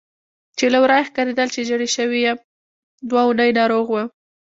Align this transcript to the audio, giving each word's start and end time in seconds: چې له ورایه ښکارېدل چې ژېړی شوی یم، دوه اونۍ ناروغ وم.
چې 0.57 0.65
له 0.73 0.77
ورایه 0.83 1.07
ښکارېدل 1.07 1.47
چې 1.55 1.61
ژېړی 1.67 1.89
شوی 1.95 2.19
یم، 2.25 2.37
دوه 3.09 3.21
اونۍ 3.27 3.49
ناروغ 3.59 3.85
وم. 3.89 4.07